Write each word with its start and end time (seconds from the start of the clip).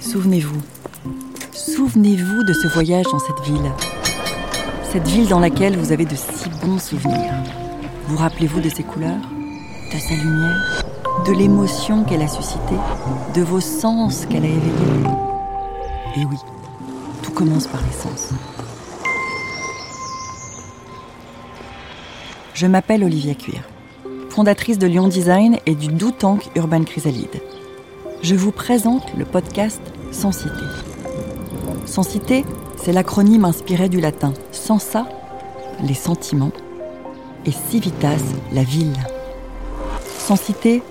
Souvenez-vous. 0.00 0.60
Souvenez-vous 1.52 2.42
de 2.44 2.52
ce 2.52 2.66
voyage 2.68 3.04
dans 3.04 3.18
cette 3.18 3.40
ville. 3.44 3.70
Cette 4.90 5.06
ville 5.06 5.28
dans 5.28 5.38
laquelle 5.38 5.76
vous 5.76 5.92
avez 5.92 6.04
de 6.04 6.14
si 6.16 6.48
bons 6.64 6.78
souvenirs. 6.78 7.32
Vous 8.08 8.16
rappelez-vous 8.16 8.60
de 8.60 8.68
ses 8.68 8.82
couleurs, 8.82 9.20
de 9.92 9.98
sa 9.98 10.14
lumière, 10.14 10.84
de 11.26 11.32
l'émotion 11.32 12.04
qu'elle 12.04 12.22
a 12.22 12.28
suscitée, 12.28 12.78
de 13.34 13.42
vos 13.42 13.60
sens 13.60 14.26
qu'elle 14.26 14.44
a 14.44 14.48
éveillés 14.48 15.10
Et 16.16 16.24
oui, 16.24 16.36
tout 17.22 17.32
commence 17.32 17.66
par 17.66 17.82
les 17.82 17.92
sens. 17.92 18.30
Je 22.54 22.66
m'appelle 22.66 23.04
Olivia 23.04 23.34
Cuir, 23.34 23.62
fondatrice 24.30 24.78
de 24.78 24.86
Lyon 24.86 25.08
Design 25.08 25.58
et 25.66 25.74
du 25.74 25.88
Do 25.88 26.10
Tank 26.10 26.48
Urban 26.56 26.84
Chrysalide. 26.84 27.40
Je 28.22 28.34
vous 28.34 28.52
présente 28.52 29.14
le 29.16 29.24
podcast. 29.24 29.80
Sans 30.10 30.32
Cité, 32.02 32.44
c'est 32.76 32.92
l'acronyme 32.92 33.44
inspiré 33.44 33.88
du 33.88 34.00
latin 34.00 34.32
sensa, 34.52 35.06
les 35.82 35.94
sentiments, 35.94 36.52
et 37.44 37.52
civitas, 37.52 38.16
la 38.52 38.62
ville. 38.62 38.96
Sans 40.18 40.36
Cité, 40.36 40.82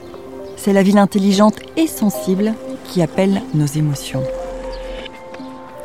c'est 0.56 0.74
la 0.74 0.84
ville 0.84 0.98
intelligente 0.98 1.58
et 1.76 1.88
sensible 1.88 2.54
qui 2.86 3.02
appelle 3.02 3.42
nos 3.54 3.66
émotions. 3.66 4.24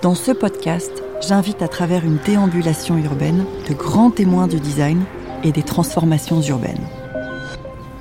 Dans 0.02 0.14
ce 0.14 0.32
podcast, 0.32 1.02
j'invite 1.26 1.62
à 1.62 1.68
travers 1.68 2.04
une 2.04 2.18
déambulation 2.24 2.98
urbaine 2.98 3.44
de 3.68 3.74
grands 3.74 4.10
témoins 4.10 4.46
du 4.46 4.60
design 4.60 5.02
et 5.42 5.52
des 5.52 5.62
transformations 5.62 6.42
urbaines. 6.42 6.86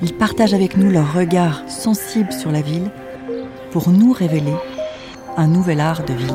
Ils 0.01 0.13
partagent 0.13 0.53
avec 0.53 0.77
nous 0.77 0.89
leur 0.89 1.13
regard 1.13 1.61
sensible 1.67 2.31
sur 2.31 2.51
la 2.51 2.61
ville 2.61 2.91
pour 3.71 3.89
nous 3.89 4.13
révéler 4.13 4.55
un 5.37 5.47
nouvel 5.47 5.79
art 5.79 6.03
de 6.03 6.13
ville. 6.13 6.27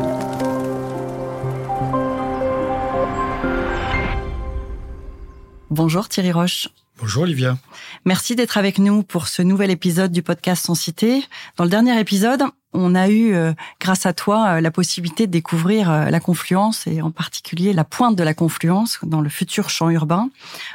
Bonjour 5.71 6.09
Thierry 6.09 6.31
Roche. 6.31 6.69
Bonjour 7.01 7.25
Olivia. 7.25 7.59
Merci 8.05 8.37
d'être 8.37 8.57
avec 8.57 8.79
nous 8.79 9.03
pour 9.03 9.27
ce 9.27 9.43
nouvel 9.43 9.71
épisode 9.71 10.13
du 10.13 10.23
podcast 10.23 10.65
Sans 10.65 10.77
Cité. 10.77 11.25
Dans 11.57 11.65
le 11.65 11.71
dernier 11.71 11.99
épisode, 11.99 12.45
on 12.75 12.95
a 12.95 13.09
eu, 13.09 13.33
euh, 13.35 13.53
grâce 13.81 14.05
à 14.05 14.13
toi, 14.13 14.57
euh, 14.57 14.61
la 14.61 14.71
possibilité 14.71 15.27
de 15.27 15.33
découvrir 15.33 15.91
euh, 15.91 16.11
la 16.11 16.21
confluence 16.21 16.87
et 16.87 17.01
en 17.01 17.11
particulier 17.11 17.73
la 17.73 17.85
pointe 17.85 18.17
de 18.17 18.23
la 18.23 18.35
confluence 18.35 18.99
dans 19.03 19.21
le 19.21 19.29
futur 19.29 19.71
champ 19.71 19.89
urbain. 19.91 20.29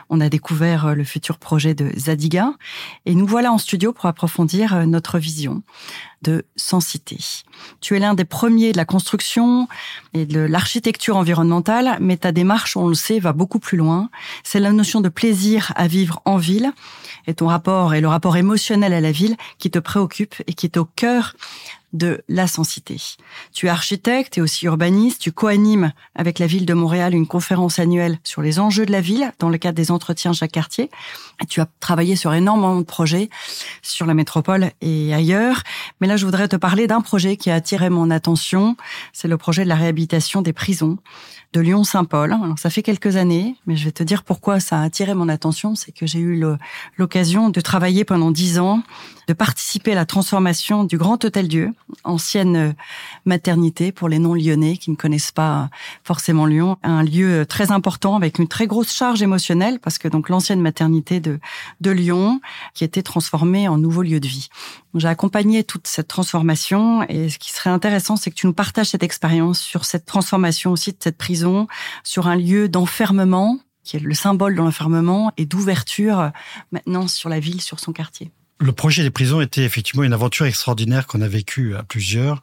On 0.09 0.21
a 0.21 0.29
découvert 0.29 0.95
le 0.95 1.03
futur 1.03 1.37
projet 1.37 1.73
de 1.73 1.91
Zadiga 1.97 2.53
et 3.05 3.13
nous 3.13 3.27
voilà 3.27 3.51
en 3.51 3.57
studio 3.57 3.91
pour 3.91 4.05
approfondir 4.05 4.87
notre 4.87 5.19
vision 5.19 5.61
de 6.21 6.45
Sensité. 6.55 7.17
Tu 7.79 7.95
es 7.95 7.99
l'un 7.99 8.13
des 8.13 8.25
premiers 8.25 8.71
de 8.71 8.77
la 8.77 8.85
construction 8.85 9.67
et 10.13 10.25
de 10.25 10.39
l'architecture 10.39 11.15
environnementale, 11.15 11.97
mais 12.01 12.17
ta 12.17 12.31
démarche, 12.31 12.75
on 12.75 12.87
le 12.87 12.95
sait, 12.95 13.19
va 13.19 13.31
beaucoup 13.31 13.59
plus 13.59 13.77
loin. 13.77 14.09
C'est 14.43 14.59
la 14.59 14.71
notion 14.71 15.01
de 15.01 15.09
plaisir 15.09 15.71
à 15.75 15.87
vivre 15.87 16.21
en 16.25 16.37
ville 16.37 16.73
et 17.27 17.33
ton 17.33 17.47
rapport 17.47 17.93
et 17.93 18.01
le 18.01 18.07
rapport 18.07 18.37
émotionnel 18.37 18.93
à 18.93 19.01
la 19.01 19.11
ville 19.11 19.37
qui 19.57 19.71
te 19.71 19.79
préoccupe 19.79 20.35
et 20.47 20.53
qui 20.53 20.65
est 20.65 20.77
au 20.77 20.85
cœur 20.85 21.35
de 21.93 22.23
la 22.27 22.47
sensité. 22.47 22.97
Tu 23.53 23.67
es 23.67 23.69
architecte 23.69 24.37
et 24.37 24.41
aussi 24.41 24.65
urbaniste, 24.65 25.21
tu 25.21 25.31
co-animes 25.31 25.91
avec 26.15 26.39
la 26.39 26.47
ville 26.47 26.65
de 26.65 26.73
Montréal 26.73 27.13
une 27.13 27.27
conférence 27.27 27.79
annuelle 27.79 28.19
sur 28.23 28.41
les 28.41 28.59
enjeux 28.59 28.85
de 28.85 28.91
la 28.91 29.01
ville 29.01 29.31
dans 29.39 29.49
le 29.49 29.57
cadre 29.57 29.75
des 29.75 29.91
entretiens 29.91 30.33
chaque 30.33 30.51
quartier. 30.51 30.89
Tu 31.47 31.61
as 31.61 31.67
travaillé 31.79 32.15
sur 32.15 32.33
énormément 32.33 32.75
de 32.77 32.83
projets 32.83 33.29
sur 33.81 34.05
la 34.05 34.13
métropole 34.13 34.71
et 34.81 35.13
ailleurs. 35.13 35.63
Mais 36.01 36.07
là, 36.07 36.17
je 36.17 36.25
voudrais 36.25 36.47
te 36.47 36.55
parler 36.55 36.87
d'un 36.87 37.01
projet 37.01 37.37
qui 37.37 37.49
a 37.49 37.55
attiré 37.55 37.89
mon 37.89 38.11
attention. 38.11 38.75
C'est 39.13 39.27
le 39.27 39.37
projet 39.37 39.63
de 39.63 39.69
la 39.69 39.75
réhabilitation 39.75 40.41
des 40.41 40.53
prisons 40.53 40.97
de 41.53 41.61
Lyon-Saint-Paul. 41.61 42.31
Alors, 42.31 42.59
ça 42.59 42.69
fait 42.69 42.83
quelques 42.83 43.15
années, 43.15 43.55
mais 43.65 43.75
je 43.75 43.85
vais 43.85 43.91
te 43.91 44.03
dire 44.03 44.23
pourquoi 44.23 44.59
ça 44.59 44.79
a 44.79 44.83
attiré 44.83 45.13
mon 45.15 45.29
attention. 45.29 45.75
C'est 45.75 45.91
que 45.91 46.05
j'ai 46.05 46.19
eu 46.19 46.43
l'occasion 46.97 47.49
de 47.49 47.61
travailler 47.61 48.03
pendant 48.03 48.29
dix 48.31 48.59
ans, 48.59 48.83
de 49.27 49.33
participer 49.33 49.93
à 49.93 49.95
la 49.95 50.05
transformation 50.05 50.83
du 50.83 50.97
Grand 50.97 51.23
Hôtel 51.23 51.47
Dieu, 51.47 51.73
ancienne 52.03 52.75
maternité 53.25 53.91
pour 53.91 54.09
les 54.09 54.19
non-lyonnais 54.19 54.77
qui 54.77 54.91
ne 54.91 54.95
connaissent 54.95 55.31
pas 55.31 55.69
forcément 56.03 56.45
Lyon, 56.45 56.77
un 56.83 57.03
lieu 57.03 57.45
très 57.45 57.71
important 57.71 58.15
avec 58.15 58.39
une 58.39 58.47
très 58.47 58.67
grosse 58.67 58.93
charge 58.93 59.21
émotionnelle 59.21 59.79
parce 59.79 59.97
que 59.97 60.07
donc 60.07 60.29
l'ancienne 60.29 60.61
maternité 60.61 61.19
de, 61.19 61.28
de 61.81 61.91
Lyon 61.91 62.41
qui 62.73 62.83
était 62.83 63.03
transformée 63.03 63.67
en 63.67 63.77
nouveau 63.77 64.01
lieu 64.01 64.19
de 64.19 64.27
vie. 64.27 64.49
J'ai 64.95 65.07
accompagné 65.07 65.63
toute 65.63 65.87
cette 65.87 66.07
transformation 66.07 67.03
et 67.03 67.29
ce 67.29 67.37
qui 67.37 67.51
serait 67.51 67.69
intéressant, 67.69 68.15
c'est 68.15 68.31
que 68.31 68.35
tu 68.35 68.47
nous 68.47 68.53
partages 68.53 68.87
cette 68.87 69.03
expérience 69.03 69.59
sur 69.59 69.85
cette 69.85 70.05
transformation 70.05 70.71
aussi 70.71 70.91
de 70.91 70.97
cette 70.99 71.17
prison, 71.17 71.67
sur 72.03 72.27
un 72.27 72.35
lieu 72.35 72.69
d'enfermement 72.69 73.59
qui 73.83 73.97
est 73.97 73.99
le 73.99 74.13
symbole 74.13 74.53
de 74.53 74.61
l'enfermement 74.61 75.31
et 75.37 75.45
d'ouverture 75.45 76.19
euh, 76.19 76.29
maintenant 76.71 77.07
sur 77.07 77.29
la 77.29 77.39
ville, 77.39 77.61
sur 77.61 77.79
son 77.79 77.91
quartier. 77.91 78.31
Le 78.59 78.71
projet 78.73 79.03
des 79.03 79.09
prisons 79.09 79.39
était 79.39 79.63
effectivement 79.63 80.03
une 80.03 80.13
aventure 80.13 80.45
extraordinaire 80.45 81.07
qu'on 81.07 81.21
a 81.21 81.27
vécue 81.27 81.75
à 81.75 81.83
plusieurs. 81.83 82.41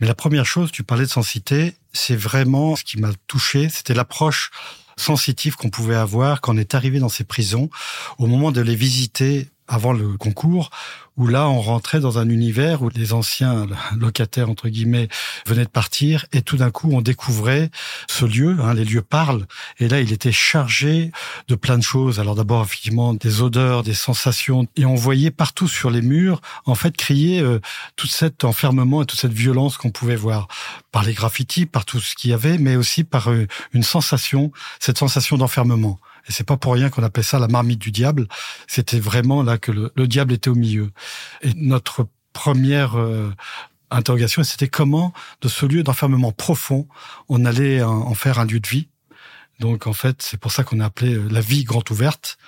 Mais 0.00 0.08
la 0.08 0.14
première 0.14 0.44
chose, 0.44 0.72
tu 0.72 0.82
parlais 0.82 1.04
de 1.04 1.10
sensité, 1.10 1.74
c'est 1.92 2.16
vraiment 2.16 2.74
ce 2.74 2.82
qui 2.82 2.98
m'a 2.98 3.10
touché, 3.28 3.68
c'était 3.68 3.94
l'approche 3.94 4.50
sensitive 4.96 5.56
qu'on 5.56 5.70
pouvait 5.70 5.94
avoir 5.94 6.40
quand 6.40 6.54
on 6.54 6.58
est 6.58 6.74
arrivé 6.74 6.98
dans 6.98 7.08
ces 7.08 7.24
prisons. 7.24 7.70
Au 8.18 8.26
moment 8.26 8.52
de 8.52 8.60
les 8.60 8.74
visiter 8.74 9.48
avant 9.68 9.92
le 9.92 10.16
concours, 10.18 10.70
où 11.16 11.26
là, 11.26 11.48
on 11.48 11.60
rentrait 11.60 12.00
dans 12.00 12.18
un 12.18 12.28
univers 12.28 12.82
où 12.82 12.88
les 12.88 13.12
anciens 13.12 13.66
locataires, 13.96 14.48
entre 14.48 14.68
guillemets, 14.68 15.08
venaient 15.46 15.64
de 15.64 15.70
partir, 15.70 16.26
et 16.32 16.42
tout 16.42 16.56
d'un 16.56 16.70
coup, 16.70 16.90
on 16.92 17.02
découvrait 17.02 17.70
ce 18.08 18.24
lieu, 18.24 18.56
hein, 18.60 18.74
les 18.74 18.84
lieux 18.84 19.02
parlent, 19.02 19.46
et 19.78 19.88
là, 19.88 20.00
il 20.00 20.12
était 20.12 20.32
chargé 20.32 21.12
de 21.48 21.54
plein 21.54 21.76
de 21.76 21.82
choses. 21.82 22.18
Alors 22.18 22.34
d'abord, 22.34 22.62
effectivement, 22.62 23.12
des 23.12 23.42
odeurs, 23.42 23.82
des 23.82 23.94
sensations, 23.94 24.66
et 24.76 24.86
on 24.86 24.94
voyait 24.94 25.30
partout 25.30 25.68
sur 25.68 25.90
les 25.90 26.02
murs, 26.02 26.40
en 26.64 26.74
fait, 26.74 26.96
crier 26.96 27.40
euh, 27.40 27.60
tout 27.96 28.06
cet 28.06 28.44
enfermement 28.44 29.02
et 29.02 29.06
toute 29.06 29.20
cette 29.20 29.32
violence 29.32 29.76
qu'on 29.76 29.90
pouvait 29.90 30.16
voir 30.16 30.48
par 30.92 31.02
les 31.02 31.12
graffitis, 31.12 31.66
par 31.66 31.84
tout 31.84 32.00
ce 32.00 32.14
qu'il 32.14 32.30
y 32.30 32.34
avait, 32.34 32.58
mais 32.58 32.76
aussi 32.76 33.04
par 33.04 33.30
euh, 33.30 33.46
une 33.72 33.82
sensation, 33.82 34.50
cette 34.80 34.98
sensation 34.98 35.36
d'enfermement. 35.36 35.98
Et 36.28 36.32
c'est 36.32 36.44
pas 36.44 36.56
pour 36.56 36.74
rien 36.74 36.90
qu'on 36.90 37.02
appelait 37.02 37.22
ça 37.22 37.38
la 37.38 37.48
marmite 37.48 37.78
du 37.78 37.90
diable. 37.90 38.28
C'était 38.66 39.00
vraiment 39.00 39.42
là 39.42 39.58
que 39.58 39.72
le, 39.72 40.06
diable 40.06 40.32
était 40.32 40.50
au 40.50 40.54
milieu. 40.54 40.90
Et 41.42 41.52
notre 41.54 42.06
première 42.32 42.98
euh, 42.98 43.32
interrogation, 43.90 44.42
c'était 44.42 44.68
comment, 44.68 45.12
de 45.40 45.48
ce 45.48 45.66
lieu 45.66 45.82
d'enfermement 45.82 46.32
profond, 46.32 46.86
on 47.28 47.44
allait 47.44 47.82
en, 47.82 48.14
faire 48.14 48.38
un 48.38 48.44
lieu 48.44 48.60
de 48.60 48.68
vie. 48.68 48.88
Donc 49.60 49.86
en 49.86 49.92
fait, 49.92 50.22
c'est 50.22 50.38
pour 50.38 50.52
ça 50.52 50.64
qu'on 50.64 50.80
a 50.80 50.86
appelé 50.86 51.14
euh, 51.14 51.28
la 51.30 51.40
vie 51.40 51.64
grande 51.64 51.90
ouverte. 51.90 52.38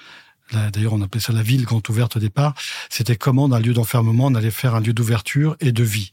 D'ailleurs, 0.52 0.92
on 0.92 1.00
appelait 1.00 1.22
ça 1.22 1.32
la 1.32 1.42
ville 1.42 1.64
grande 1.64 1.88
ouverte 1.88 2.16
au 2.16 2.20
départ. 2.20 2.54
C'était 2.90 3.16
comment, 3.16 3.48
d'un 3.48 3.58
lieu 3.58 3.72
d'enfermement, 3.72 4.26
on 4.26 4.34
allait 4.34 4.50
faire 4.50 4.74
un 4.74 4.80
lieu 4.80 4.92
d'ouverture 4.92 5.56
et 5.60 5.72
de 5.72 5.82
vie 5.82 6.12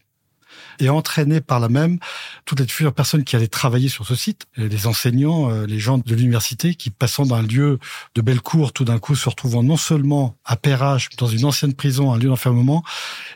et 0.79 0.89
entraîner 0.89 1.41
par 1.41 1.59
la 1.59 1.69
même 1.69 1.99
toutes 2.45 2.59
les 2.59 2.67
futures 2.67 2.93
personnes 2.93 3.23
qui 3.23 3.35
allaient 3.35 3.47
travailler 3.47 3.89
sur 3.89 4.05
ce 4.05 4.15
site, 4.15 4.45
les 4.57 4.87
enseignants, 4.87 5.49
euh, 5.49 5.65
les 5.65 5.79
gens 5.79 5.97
de 5.97 6.15
l'université 6.15 6.75
qui 6.75 6.89
passant 6.89 7.25
d'un 7.25 7.41
lieu 7.41 7.79
de 8.15 8.21
belle 8.21 8.41
cour 8.41 8.73
tout 8.73 8.85
d'un 8.85 8.99
coup 8.99 9.15
se 9.15 9.29
retrouvant 9.29 9.63
non 9.63 9.77
seulement 9.77 10.35
à 10.45 10.55
Perrache, 10.55 11.09
dans 11.17 11.27
une 11.27 11.45
ancienne 11.45 11.73
prison, 11.73 12.13
un 12.13 12.17
lieu 12.17 12.29
d'enfermement, 12.29 12.83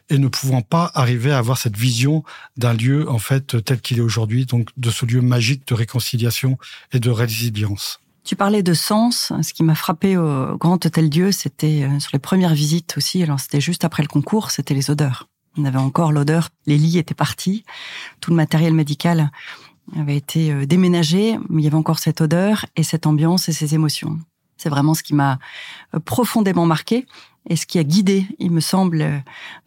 et 0.10 0.18
ne 0.18 0.28
pouvant 0.28 0.62
pas 0.62 0.92
arriver 0.94 1.32
à 1.32 1.38
avoir 1.38 1.58
cette 1.58 1.78
vision 1.78 2.24
d'un 2.58 2.74
lieu 2.74 3.10
en 3.10 3.20
fait 3.20 3.64
tel 3.64 3.82
qu'il 3.82 3.98
est 3.98 4.02
aujourd'hui, 4.02 4.46
donc 4.46 4.70
de 4.78 4.90
ce 4.90 5.06
lieu 5.06 5.22
magique 5.22 5.68
de 5.68 5.74
réconciliation 5.74 6.58
et 6.92 7.00
de 7.00 7.10
résilience. 7.10 8.00
Tu 8.26 8.36
parlais 8.36 8.64
de 8.64 8.74
sens. 8.74 9.32
Ce 9.44 9.54
qui 9.54 9.64
m'a 9.64 9.76
frappé 9.76 10.18
au 10.18 10.58
Grand 10.58 10.84
Hôtel 10.84 11.12
Dieu, 11.12 11.32
c'était 11.32 11.84
euh, 11.84 12.00
sur 12.00 12.10
les 12.12 12.20
premières 12.20 12.56
visites 12.56 12.96
aussi. 12.98 13.22
Alors 13.22 13.40
c'était 13.40 13.62
juste 13.62 13.86
après 13.86 14.02
le 14.02 14.08
concours, 14.08 14.50
c'était 14.50 14.74
les 14.74 14.90
odeurs. 14.90 15.30
On 15.58 15.66
avait 15.66 15.78
encore 15.78 16.12
l'odeur. 16.12 16.50
Les 16.66 16.78
lits 16.78 16.98
étaient 16.98 17.16
partis. 17.16 17.64
Tout 18.22 18.32
le 18.32 18.36
matériel 18.36 18.74
médical 18.74 19.32
avait 19.98 20.18
été 20.18 20.52
euh, 20.52 20.66
déménagé, 20.66 21.38
mais 21.50 21.62
il 21.62 21.66
y 21.66 21.68
avait 21.68 21.76
encore 21.76 22.00
cette 22.00 22.22
odeur 22.22 22.66
et 22.76 22.84
cette 22.84 23.06
ambiance 23.06 23.50
et 23.50 23.54
ces 23.54 23.76
émotions. 23.76 24.20
C'est 24.58 24.70
vraiment 24.70 24.94
ce 24.94 25.04
qui 25.04 25.14
m'a 25.14 25.40
euh, 25.94 26.00
profondément 26.00 26.66
marqué 26.66 27.06
et 27.48 27.56
ce 27.56 27.66
qui 27.68 27.78
a 27.78 27.84
guidé, 27.84 28.26
il 28.40 28.52
me 28.52 28.60
semble, 28.60 29.02
euh, 29.02 29.18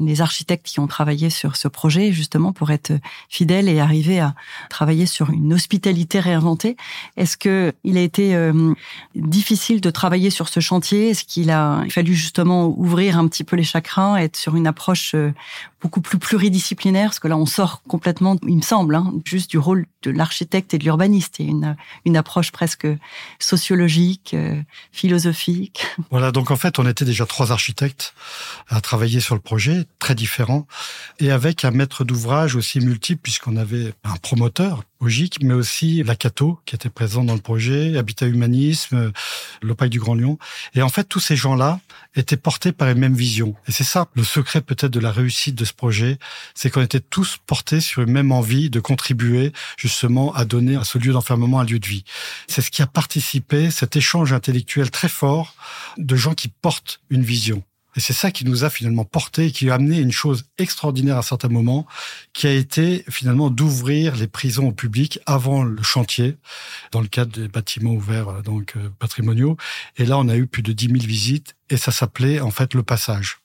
les 0.01 0.21
architectes 0.21 0.67
qui 0.67 0.81
ont 0.81 0.89
travaillé 0.89 1.31
sur 1.31 1.55
ce 1.55 1.69
projet, 1.69 2.13
justement 2.13 2.53
pour 2.53 2.71
être 2.71 2.93
fidèles 3.29 3.69
et 3.69 3.79
arriver 3.79 4.19
à 4.19 4.35
travailler 4.69 5.07
sur 5.07 5.31
une 5.31 5.53
hospitalité 5.53 6.19
réinventée. 6.19 6.77
Est-ce 7.17 7.37
que 7.37 7.73
il 7.85 7.97
a 7.97 8.01
été 8.01 8.35
euh, 8.35 8.75
difficile 9.15 9.81
de 9.81 9.91
travailler 9.91 10.31
sur 10.31 10.49
ce 10.49 10.59
chantier? 10.59 11.11
Est-ce 11.11 11.25
qu'il 11.25 11.51
a 11.51 11.85
fallu 11.89 12.15
justement 12.15 12.67
ouvrir 12.67 13.17
un 13.17 13.29
petit 13.29 13.45
peu 13.45 13.55
les 13.55 13.63
chakrins, 13.63 14.17
être 14.17 14.37
sur 14.37 14.57
une 14.57 14.67
approche 14.67 15.15
euh, 15.15 15.33
beaucoup 15.81 16.01
plus 16.01 16.19
pluridisciplinaire? 16.19 17.11
Parce 17.11 17.21
que 17.21 17.29
là, 17.29 17.37
on 17.37 17.47
sort 17.47 17.83
complètement, 17.87 18.37
il 18.47 18.57
me 18.57 18.63
semble, 18.63 18.97
hein, 18.97 19.13
juste 19.25 19.51
du 19.51 19.59
rôle 19.59 19.87
de 20.03 20.11
l'architecte 20.11 20.75
et 20.75 20.79
de 20.79 20.85
l'urbaniste. 20.85 21.37
Il 21.39 21.47
y 21.47 21.49
a 21.49 21.53
une, 21.53 21.77
une 22.05 22.17
approche 22.17 22.51
presque 22.51 22.89
sociologique, 23.39 24.35
philosophique. 24.91 25.87
Voilà, 26.11 26.33
donc 26.33 26.51
en 26.51 26.57
fait, 26.57 26.79
on 26.79 26.87
était 26.87 27.05
déjà 27.05 27.27
trois 27.27 27.53
architectes 27.53 27.68
architectes 27.69 28.15
à 28.69 28.81
travailler 28.81 29.21
sur 29.21 29.35
le 29.35 29.41
projet, 29.41 29.85
très 29.99 30.15
différents, 30.15 30.67
et 31.19 31.31
avec 31.31 31.65
un 31.65 31.71
maître 31.71 32.05
d'ouvrage 32.05 32.57
aussi 32.57 32.81
multiple, 32.81 33.21
puisqu'on 33.23 33.57
avait 33.57 33.93
un 34.05 34.17
promoteur, 34.17 34.83
Ogic, 35.01 35.39
mais 35.43 35.55
aussi 35.55 36.03
la 36.03 36.17
Cato, 36.17 36.59
qui 36.67 36.75
était 36.75 36.91
présent 36.91 37.23
dans 37.23 37.35
le 37.35 37.41
projet, 37.41 37.97
Habitat 37.97 38.27
Humanisme, 38.27 39.13
l'OPAC 39.63 39.91
du 39.91 40.01
Grand 40.01 40.17
Lyon. 40.17 40.39
Et 40.75 40.83
en 40.83 40.89
fait, 40.89 41.05
tous 41.05 41.21
ces 41.21 41.37
gens-là 41.37 41.79
étaient 42.17 42.37
portés 42.37 42.73
par 42.73 42.89
une 42.89 42.99
même 42.99 43.15
vision. 43.15 43.55
Et 43.69 43.73
c'est 43.73 43.85
ça, 43.85 44.09
le 44.15 44.25
secret 44.25 44.61
peut-être 44.61 44.91
de 44.91 44.99
la 44.99 45.13
réussite 45.13 45.55
de 45.55 45.65
ce 45.65 45.73
projet, 45.73 46.19
c'est 46.55 46.69
qu'on 46.71 46.83
était 46.83 47.01
tous 47.01 47.39
portés 47.47 47.81
sur 47.81 48.03
une 48.03 48.11
même 48.11 48.33
envie 48.33 48.71
de 48.71 48.81
contribuer 48.81 49.53
justement 49.77 50.35
à 50.35 50.45
donner 50.45 50.75
à 50.75 50.83
ce 50.83 50.99
lieu 50.99 51.13
d'enfermement 51.13 51.61
un 51.61 51.65
lieu 51.65 51.79
de 51.79 51.87
vie. 51.87 52.05
C'est 52.49 52.63
ce 52.63 52.73
qui 52.73 52.83
a 52.83 52.89
participé, 52.89 53.71
cet 53.71 53.95
échange 53.95 54.33
intellectuel 54.33 54.91
très 54.91 55.09
fort 55.09 55.55
de 55.99 56.17
gens 56.17 56.35
qui 56.35 56.49
portent 56.49 57.01
une 57.11 57.23
vision. 57.23 57.63
Et 57.97 58.01
c'est 58.01 58.13
ça 58.13 58.31
qui 58.31 58.45
nous 58.45 58.63
a 58.65 58.71
finalement 58.71 59.05
porté 59.05 59.51
qui 59.51 59.71
a 59.71 59.75
amené 59.75 59.99
une 59.99 60.13
chose 60.13 60.45
extraordinaire 60.57 61.17
à 61.17 61.23
certains 61.23 61.49
moments, 61.49 61.85
qui 62.33 62.47
a 62.47 62.53
été 62.53 63.05
finalement 63.09 63.51
d'ouvrir 63.51 64.15
les 64.15 64.29
prisons 64.29 64.69
au 64.69 64.73
public 64.73 65.19
avant 65.27 65.65
le 65.65 65.83
chantier, 65.83 66.37
dans 66.93 67.01
le 67.01 67.09
cadre 67.09 67.33
des 67.33 67.49
bâtiments 67.49 67.95
ouverts 67.95 68.29
euh, 68.29 68.43
donc 68.43 68.75
euh, 68.77 68.89
patrimoniaux. 69.01 69.57
Et 69.97 70.05
là, 70.05 70.17
on 70.19 70.29
a 70.29 70.37
eu 70.37 70.47
plus 70.47 70.63
de 70.63 70.73
10 70.73 70.87
000 70.87 70.99
visites 71.01 71.57
et 71.71 71.77
ça 71.77 71.91
s'appelait 71.91 72.41
en 72.41 72.53
fait 72.53 72.75
le 72.75 72.85
passage. 72.85 73.41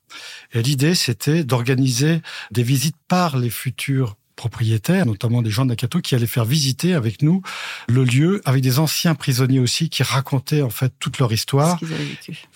Et 0.52 0.62
l'idée, 0.62 0.94
c'était 0.94 1.44
d'organiser 1.44 2.22
des 2.52 2.64
visites 2.64 2.98
par 3.08 3.38
les 3.38 3.50
futurs 3.50 4.18
propriétaires, 4.36 5.06
notamment 5.06 5.42
des 5.42 5.50
gens 5.50 5.66
d'Akato, 5.66 6.02
qui 6.02 6.16
allaient 6.16 6.26
faire 6.28 6.46
visiter 6.46 6.94
avec 6.94 7.22
nous 7.22 7.42
le 7.88 8.04
lieu, 8.04 8.42
avec 8.46 8.62
des 8.62 8.80
anciens 8.80 9.16
prisonniers 9.16 9.60
aussi, 9.60 9.90
qui 9.90 10.04
racontaient 10.04 10.62
en 10.62 10.70
fait 10.70 10.94
toute 11.00 11.20
leur 11.20 11.32
histoire. 11.32 11.80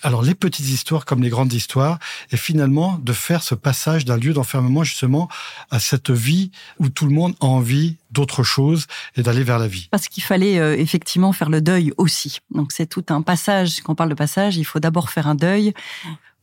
Alors 0.02 0.22
les 0.22 0.34
petites 0.34 0.68
histoires 0.68 1.04
comme 1.04 1.22
les 1.22 1.28
grandes 1.28 1.52
histoires, 1.52 1.98
et 2.30 2.36
finalement 2.36 2.98
de 3.02 3.12
faire 3.12 3.42
ce 3.42 3.54
passage 3.54 4.04
d'un 4.04 4.16
lieu 4.16 4.32
d'enfermement 4.32 4.84
justement 4.84 5.28
à 5.70 5.80
cette 5.80 6.10
vie 6.10 6.50
où 6.78 6.88
tout 6.88 7.06
le 7.06 7.12
monde 7.12 7.34
a 7.40 7.46
envie 7.46 7.96
d'autre 8.10 8.42
chose 8.42 8.86
et 9.16 9.22
d'aller 9.22 9.44
vers 9.44 9.58
la 9.58 9.68
vie. 9.68 9.88
Parce 9.90 10.08
qu'il 10.08 10.22
fallait 10.22 10.58
euh, 10.58 10.76
effectivement 10.76 11.32
faire 11.32 11.50
le 11.50 11.60
deuil 11.60 11.92
aussi. 11.96 12.38
Donc 12.54 12.72
c'est 12.72 12.86
tout 12.86 13.04
un 13.10 13.22
passage. 13.22 13.80
Quand 13.82 13.92
on 13.92 13.96
parle 13.96 14.10
de 14.10 14.14
passage, 14.14 14.56
il 14.56 14.64
faut 14.64 14.80
d'abord 14.80 15.10
faire 15.10 15.26
un 15.26 15.34
deuil 15.34 15.74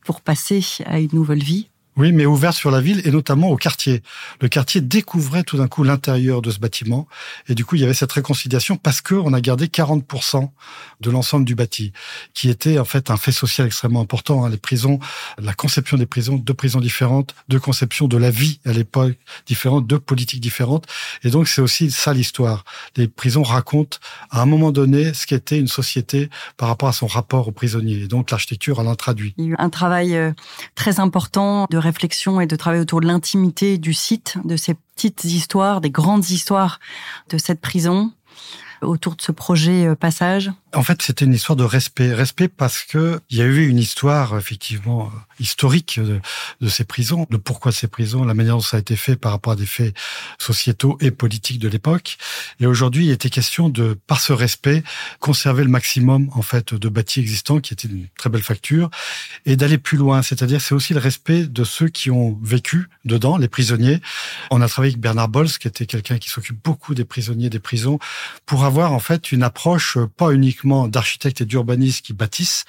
pour 0.04 0.20
passer 0.20 0.64
à 0.86 1.00
une 1.00 1.10
nouvelle 1.12 1.42
vie 1.42 1.68
oui, 1.96 2.12
mais 2.12 2.26
ouvert 2.26 2.52
sur 2.52 2.70
la 2.70 2.80
ville 2.80 3.00
et 3.04 3.10
notamment 3.10 3.48
au 3.48 3.56
quartier. 3.56 4.02
Le 4.40 4.48
quartier 4.48 4.80
découvrait 4.80 5.44
tout 5.44 5.56
d'un 5.56 5.68
coup 5.68 5.82
l'intérieur 5.82 6.42
de 6.42 6.50
ce 6.50 6.58
bâtiment 6.58 7.08
et 7.48 7.54
du 7.54 7.64
coup 7.64 7.76
il 7.76 7.80
y 7.80 7.84
avait 7.84 7.94
cette 7.94 8.12
réconciliation 8.12 8.76
parce 8.76 9.00
que 9.00 9.14
on 9.14 9.32
a 9.32 9.40
gardé 9.40 9.66
40% 9.66 10.50
de 11.00 11.10
l'ensemble 11.10 11.44
du 11.44 11.54
bâti, 11.54 11.92
qui 12.34 12.50
était 12.50 12.78
en 12.78 12.84
fait 12.84 13.10
un 13.10 13.16
fait 13.16 13.32
social 13.32 13.66
extrêmement 13.66 14.00
important. 14.00 14.44
Hein. 14.44 14.50
Les 14.50 14.56
prisons, 14.56 14.98
la 15.38 15.54
conception 15.54 15.96
des 15.96 16.06
prisons, 16.06 16.36
deux 16.36 16.54
prisons 16.54 16.80
différentes, 16.80 17.34
deux 17.48 17.60
conceptions 17.60 18.08
de 18.08 18.16
la 18.16 18.30
vie 18.30 18.60
à 18.66 18.72
l'époque 18.72 19.16
différentes, 19.46 19.86
deux 19.86 19.98
politiques 19.98 20.40
différentes. 20.40 20.86
Et 21.22 21.30
donc 21.30 21.48
c'est 21.48 21.62
aussi 21.62 21.90
ça 21.90 22.12
l'histoire. 22.12 22.64
Les 22.96 23.08
prisons 23.08 23.42
racontent 23.42 23.98
à 24.30 24.42
un 24.42 24.46
moment 24.46 24.70
donné 24.70 25.14
ce 25.14 25.26
qu'était 25.26 25.58
une 25.58 25.68
société 25.68 26.28
par 26.56 26.68
rapport 26.68 26.88
à 26.88 26.92
son 26.92 27.06
rapport 27.06 27.48
aux 27.48 27.52
prisonniers. 27.52 28.02
Et 28.02 28.08
donc 28.08 28.30
l'architecture 28.30 28.78
en 28.80 28.90
a 28.90 28.96
traduit. 28.96 29.34
Il 29.38 29.44
y 29.44 29.48
a 29.48 29.50
eu 29.52 29.56
un 29.58 29.70
travail 29.70 30.14
euh, 30.14 30.32
très 30.74 31.00
important 31.00 31.66
de 31.70 31.78
réflexion 31.86 32.40
et 32.40 32.46
de 32.46 32.56
travail 32.56 32.80
autour 32.80 33.00
de 33.00 33.06
l'intimité 33.06 33.78
du 33.78 33.94
site, 33.94 34.36
de 34.44 34.56
ces 34.56 34.74
petites 34.74 35.24
histoires, 35.24 35.80
des 35.80 35.90
grandes 35.90 36.30
histoires 36.30 36.80
de 37.30 37.38
cette 37.38 37.60
prison 37.60 38.12
autour 38.82 39.16
de 39.16 39.22
ce 39.22 39.32
projet 39.32 39.86
euh, 39.86 39.94
Passage? 39.94 40.50
En 40.74 40.82
fait, 40.82 41.00
c'était 41.00 41.24
une 41.24 41.32
histoire 41.32 41.56
de 41.56 41.64
respect. 41.64 42.12
Respect 42.12 42.48
parce 42.48 42.82
que 42.82 43.20
il 43.30 43.38
y 43.38 43.42
a 43.42 43.46
eu 43.46 43.66
une 43.66 43.78
histoire, 43.78 44.36
effectivement, 44.36 45.06
euh, 45.06 45.18
historique 45.40 45.98
de, 45.98 46.68
ces 46.68 46.84
prisons, 46.84 47.26
de 47.30 47.38
pourquoi 47.38 47.72
ces 47.72 47.86
prisons, 47.86 48.24
la 48.24 48.34
manière 48.34 48.56
dont 48.56 48.60
ça 48.60 48.76
a 48.76 48.80
été 48.80 48.96
fait 48.96 49.16
par 49.16 49.32
rapport 49.32 49.54
à 49.54 49.56
des 49.56 49.66
faits 49.66 49.94
sociétaux 50.38 50.98
et 51.00 51.10
politiques 51.10 51.58
de 51.58 51.68
l'époque. 51.68 52.18
Et 52.60 52.66
aujourd'hui, 52.66 53.06
il 53.06 53.10
était 53.10 53.30
question 53.30 53.68
de, 53.68 53.98
par 54.06 54.20
ce 54.20 54.34
respect, 54.34 54.82
conserver 55.18 55.64
le 55.64 55.70
maximum, 55.70 56.28
en 56.34 56.42
fait, 56.42 56.74
de 56.74 56.88
bâtis 56.90 57.20
existants, 57.20 57.60
qui 57.60 57.72
était 57.72 57.88
une 57.88 58.06
très 58.18 58.28
belle 58.28 58.42
facture, 58.42 58.90
et 59.46 59.56
d'aller 59.56 59.78
plus 59.78 59.96
loin. 59.96 60.20
C'est-à-dire, 60.20 60.60
c'est 60.60 60.74
aussi 60.74 60.92
le 60.92 61.00
respect 61.00 61.46
de 61.46 61.64
ceux 61.64 61.88
qui 61.88 62.10
ont 62.10 62.38
vécu 62.42 62.90
dedans, 63.06 63.38
les 63.38 63.48
prisonniers. 63.48 64.00
On 64.50 64.60
a 64.60 64.68
travaillé 64.68 64.92
avec 64.92 65.00
Bernard 65.00 65.28
Bols, 65.28 65.48
qui 65.48 65.68
était 65.68 65.86
quelqu'un 65.86 66.18
qui 66.18 66.28
s'occupe 66.28 66.62
beaucoup 66.62 66.94
des 66.94 67.04
prisonniers, 67.04 67.48
des 67.48 67.60
prisons, 67.60 67.98
pour 68.44 68.65
avoir, 68.66 68.92
en 68.92 68.98
fait, 68.98 69.32
une 69.32 69.42
approche 69.42 69.98
pas 70.16 70.32
uniquement 70.32 70.88
d'architectes 70.88 71.40
et 71.40 71.44
d'urbanistes 71.44 72.04
qui 72.04 72.12
bâtissent, 72.12 72.64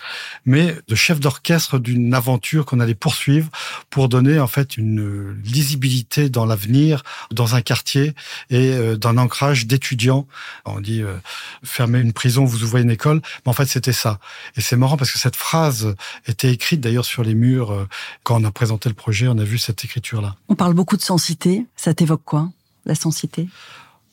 mais 0.46 0.76
de 0.88 0.96
chef 0.96 1.20
d'orchestre 1.20 1.80
d'une 1.80 2.14
aventure 2.14 2.66
qu'on 2.66 2.80
allait 2.80 2.96
poursuivre 2.96 3.50
pour 3.90 4.10
donner 4.10 4.40
en 4.40 4.48
fait 4.48 4.78
une 4.78 5.36
lisibilité 5.44 6.30
dans 6.30 6.46
l'avenir, 6.46 7.04
dans 7.32 7.56
un 7.56 7.62
quartier 7.62 8.14
et 8.50 8.72
euh, 8.72 8.96
d'un 8.96 9.18
ancrage 9.18 9.68
d'étudiants. 9.68 10.28
On 10.66 10.80
dit 10.80 11.02
euh, 11.02 11.18
fermer 11.64 12.00
une 12.00 12.14
prison, 12.14 12.46
vous 12.46 12.64
ouvrez 12.64 12.82
une 12.82 12.92
école, 12.92 13.22
mais 13.46 13.50
en 13.50 13.54
fait 13.54 13.66
c'était 13.66 13.94
ça. 13.94 14.20
Et 14.56 14.62
c'est 14.62 14.76
marrant 14.76 14.98
parce 14.98 15.12
que 15.12 15.20
cette 15.20 15.36
phrase 15.36 15.96
était 16.28 16.52
écrite 16.52 16.82
d'ailleurs 16.82 17.06
sur 17.06 17.24
les 17.24 17.34
murs 17.34 17.72
euh, 17.72 17.88
quand 18.24 18.42
on 18.42 18.44
a 18.44 18.52
présenté 18.52 18.90
le 18.90 18.96
projet. 18.96 19.28
On 19.28 19.38
a 19.38 19.44
vu 19.44 19.58
cette 19.58 19.84
écriture-là. 19.84 20.36
On 20.48 20.56
parle 20.56 20.74
beaucoup 20.74 20.98
de 20.98 21.02
sensité. 21.02 21.66
Ça 21.76 21.94
t'évoque 21.94 22.24
quoi, 22.24 22.50
la 22.86 22.96
sensité 22.96 23.48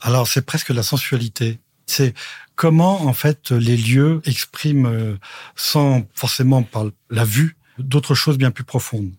Alors 0.00 0.28
c'est 0.28 0.42
presque 0.42 0.70
la 0.70 0.82
sensualité. 0.82 1.58
C'est 1.86 2.14
comment 2.54 3.02
en 3.02 3.12
fait 3.12 3.50
les 3.50 3.76
lieux 3.76 4.20
expriment 4.24 5.18
sans 5.56 6.02
forcément 6.14 6.62
par 6.62 6.86
la 7.10 7.24
vue 7.24 7.56
d'autres 7.78 8.14
choses 8.14 8.38
bien 8.38 8.50
plus 8.50 8.64
profondes. 8.64 9.12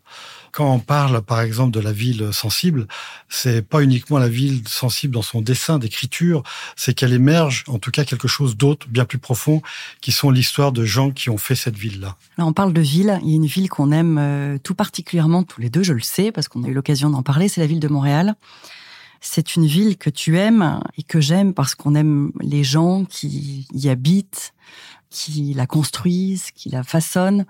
Quand 0.51 0.73
on 0.73 0.79
parle, 0.79 1.21
par 1.21 1.41
exemple, 1.41 1.71
de 1.71 1.81
la 1.81 1.91
ville 1.91 2.29
sensible, 2.31 2.87
c'est 3.27 3.61
pas 3.61 3.81
uniquement 3.81 4.17
la 4.17 4.29
ville 4.29 4.65
sensible 4.67 5.13
dans 5.13 5.21
son 5.21 5.41
dessin 5.41 5.79
d'écriture, 5.79 6.43
c'est 6.77 6.93
qu'elle 6.93 7.11
émerge, 7.11 7.65
en 7.67 7.77
tout 7.77 7.91
cas, 7.91 8.05
quelque 8.05 8.29
chose 8.29 8.55
d'autre, 8.55 8.87
bien 8.87 9.03
plus 9.03 9.17
profond, 9.17 9.61
qui 9.99 10.13
sont 10.13 10.31
l'histoire 10.31 10.71
de 10.71 10.85
gens 10.85 11.11
qui 11.11 11.29
ont 11.29 11.37
fait 11.37 11.55
cette 11.55 11.75
ville-là. 11.75 12.15
Là, 12.37 12.45
on 12.45 12.53
parle 12.53 12.71
de 12.71 12.79
ville. 12.79 13.19
Il 13.23 13.31
y 13.31 13.33
a 13.33 13.35
une 13.35 13.45
ville 13.45 13.67
qu'on 13.67 13.91
aime 13.91 14.17
euh, 14.17 14.57
tout 14.57 14.75
particulièrement 14.75 15.43
tous 15.43 15.59
les 15.59 15.69
deux, 15.69 15.83
je 15.83 15.91
le 15.91 15.99
sais, 15.99 16.31
parce 16.31 16.47
qu'on 16.47 16.63
a 16.63 16.67
eu 16.67 16.73
l'occasion 16.73 17.09
d'en 17.09 17.21
parler, 17.21 17.49
c'est 17.49 17.59
la 17.59 17.67
ville 17.67 17.81
de 17.81 17.89
Montréal. 17.89 18.35
C'est 19.27 19.55
une 19.55 19.65
ville 19.65 19.97
que 19.97 20.11
tu 20.11 20.37
aimes 20.37 20.79
et 20.97 21.03
que 21.03 21.19
j'aime 21.19 21.55
parce 21.55 21.73
qu'on 21.73 21.95
aime 21.95 22.31
les 22.41 22.63
gens 22.63 23.05
qui 23.05 23.67
y 23.73 23.89
habitent, 23.89 24.53
qui 25.09 25.53
la 25.55 25.65
construisent, 25.65 26.51
qui 26.51 26.69
la 26.69 26.83
façonnent. 26.83 27.45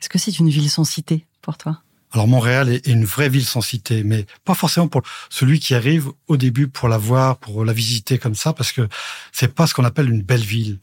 Est-ce 0.00 0.08
que 0.08 0.18
c'est 0.18 0.38
une 0.38 0.48
ville 0.48 0.70
sans 0.70 0.84
cité 0.84 1.26
pour 1.42 1.58
toi? 1.58 1.82
Alors 2.12 2.26
Montréal 2.26 2.70
est 2.70 2.86
une 2.86 3.04
vraie 3.04 3.28
ville 3.28 3.44
sans 3.44 3.60
cité, 3.60 4.02
mais 4.02 4.24
pas 4.44 4.54
forcément 4.54 4.88
pour 4.88 5.02
celui 5.28 5.60
qui 5.60 5.74
arrive 5.74 6.10
au 6.26 6.38
début 6.38 6.68
pour 6.68 6.88
la 6.88 6.96
voir, 6.96 7.36
pour 7.36 7.66
la 7.66 7.74
visiter 7.74 8.18
comme 8.18 8.34
ça, 8.34 8.54
parce 8.54 8.72
que 8.72 8.88
c'est 9.30 9.54
pas 9.54 9.66
ce 9.66 9.74
qu'on 9.74 9.84
appelle 9.84 10.08
une 10.08 10.22
belle 10.22 10.44
ville. 10.44 10.78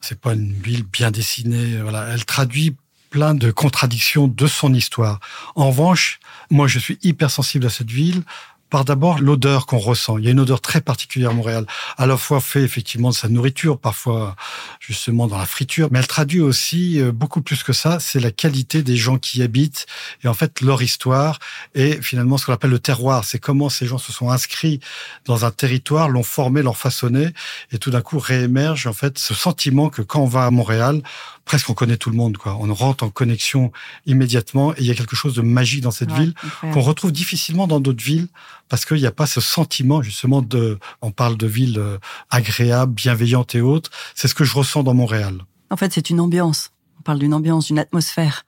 C'est 0.00 0.20
pas 0.20 0.34
une 0.34 0.52
ville 0.52 0.82
bien 0.82 1.12
dessinée. 1.12 1.80
Voilà, 1.80 2.08
elle 2.08 2.24
traduit 2.24 2.76
plein 3.10 3.34
de 3.34 3.52
contradictions 3.52 4.26
de 4.26 4.46
son 4.48 4.74
histoire. 4.74 5.20
En 5.54 5.68
revanche, 5.68 6.18
moi, 6.50 6.66
je 6.66 6.80
suis 6.80 6.98
hyper 7.02 7.30
sensible 7.30 7.66
à 7.66 7.70
cette 7.70 7.90
ville 7.90 8.24
par 8.70 8.84
d'abord 8.84 9.20
l'odeur 9.20 9.66
qu'on 9.66 9.78
ressent. 9.78 10.16
Il 10.18 10.24
y 10.24 10.28
a 10.28 10.30
une 10.30 10.40
odeur 10.40 10.60
très 10.60 10.80
particulière 10.80 11.30
à 11.30 11.34
Montréal, 11.34 11.66
à 11.98 12.06
la 12.06 12.16
fois 12.16 12.40
fait 12.40 12.62
effectivement 12.62 13.10
de 13.10 13.14
sa 13.14 13.28
nourriture, 13.28 13.78
parfois 13.78 14.36
justement 14.78 15.26
dans 15.26 15.38
la 15.38 15.46
friture, 15.46 15.88
mais 15.90 15.98
elle 15.98 16.06
traduit 16.06 16.40
aussi 16.40 17.00
euh, 17.00 17.12
beaucoup 17.12 17.42
plus 17.42 17.62
que 17.62 17.72
ça, 17.72 18.00
c'est 18.00 18.20
la 18.20 18.30
qualité 18.30 18.82
des 18.82 18.96
gens 18.96 19.18
qui 19.18 19.40
y 19.40 19.42
habitent 19.42 19.86
et 20.24 20.28
en 20.28 20.34
fait 20.34 20.60
leur 20.60 20.82
histoire 20.82 21.38
et 21.74 22.00
finalement 22.00 22.38
ce 22.38 22.46
qu'on 22.46 22.52
appelle 22.52 22.70
le 22.70 22.78
terroir, 22.78 23.24
c'est 23.24 23.38
comment 23.38 23.68
ces 23.68 23.86
gens 23.86 23.98
se 23.98 24.12
sont 24.12 24.30
inscrits 24.30 24.80
dans 25.24 25.44
un 25.44 25.50
territoire, 25.50 26.08
l'ont 26.08 26.22
formé, 26.22 26.62
l'ont 26.62 26.72
façonné 26.72 27.30
et 27.72 27.78
tout 27.78 27.90
d'un 27.90 28.02
coup 28.02 28.18
réémerge 28.18 28.86
en 28.86 28.92
fait 28.92 29.18
ce 29.18 29.34
sentiment 29.34 29.90
que 29.90 30.02
quand 30.02 30.20
on 30.20 30.26
va 30.26 30.46
à 30.46 30.50
Montréal, 30.50 31.02
presque 31.50 31.68
on 31.68 31.74
connaît 31.74 31.96
tout 31.96 32.10
le 32.10 32.16
monde, 32.16 32.36
quoi. 32.36 32.56
On 32.60 32.72
rentre 32.72 33.02
en 33.02 33.10
connexion 33.10 33.72
immédiatement 34.06 34.72
et 34.74 34.76
il 34.78 34.86
y 34.86 34.92
a 34.92 34.94
quelque 34.94 35.16
chose 35.16 35.34
de 35.34 35.42
magique 35.42 35.80
dans 35.80 35.90
cette 35.90 36.12
ville 36.12 36.32
qu'on 36.60 36.80
retrouve 36.80 37.10
difficilement 37.10 37.66
dans 37.66 37.80
d'autres 37.80 38.04
villes 38.04 38.28
parce 38.68 38.84
qu'il 38.84 38.98
n'y 38.98 39.06
a 39.06 39.10
pas 39.10 39.26
ce 39.26 39.40
sentiment 39.40 40.00
justement 40.00 40.42
de. 40.42 40.78
On 41.02 41.10
parle 41.10 41.36
de 41.36 41.48
villes 41.48 41.80
euh, 41.80 41.98
agréables, 42.30 42.92
bienveillantes 42.92 43.56
et 43.56 43.62
autres. 43.62 43.90
C'est 44.14 44.28
ce 44.28 44.34
que 44.36 44.44
je 44.44 44.54
ressens 44.54 44.84
dans 44.84 44.94
Montréal. 44.94 45.42
En 45.70 45.76
fait, 45.76 45.92
c'est 45.92 46.08
une 46.08 46.20
ambiance. 46.20 46.70
On 47.00 47.02
parle 47.02 47.18
d'une 47.18 47.34
ambiance, 47.34 47.66
d'une 47.66 47.80
atmosphère. 47.80 48.46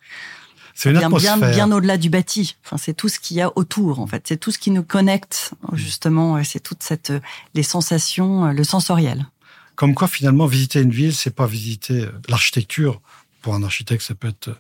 C'est 0.73 0.91
une 0.91 0.99
atmosphère. 0.99 1.39
Bien, 1.39 1.51
bien 1.51 1.73
au-delà 1.73 1.97
du 1.97 2.09
bâti. 2.09 2.55
Enfin, 2.65 2.77
c'est 2.77 2.95
tout 2.95 3.09
ce 3.09 3.19
qu'il 3.19 3.37
y 3.37 3.41
a 3.41 3.51
autour, 3.59 3.99
en 3.99 4.07
fait. 4.07 4.23
C'est 4.29 4.37
tout 4.37 4.53
ce 4.53 4.61
qui 4.61 4.71
nous 4.71 4.85
connecte, 4.85 5.55
justement. 5.73 6.41
C'est 6.45 6.61
toutes 6.61 6.85
cette, 6.85 7.11
euh, 7.11 7.21
les 7.55 7.65
sensations, 7.65 8.47
euh, 8.47 8.53
le 8.53 8.63
sensoriel. 8.63 9.27
Comme 9.75 9.95
quoi, 9.95 10.09
finalement, 10.09 10.47
visiter 10.47 10.81
une 10.81 10.91
ville, 10.91 11.15
c'est 11.15 11.35
pas 11.35 11.47
visiter 11.47 12.07
l'architecture 12.29 13.01
pour 13.43 13.55
un 13.55 13.63
architecte, 13.63 14.03
ça 14.03 14.15
peut 14.15 14.29
être. 14.29 14.51